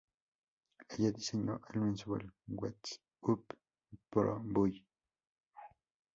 Ella 0.89 1.11
diseñó 1.11 1.61
el 1.71 1.79
mensual 1.81 2.33
"What's 2.47 2.99
Up, 3.21 3.45
Pro 4.09 4.39
Buy! 4.43 4.83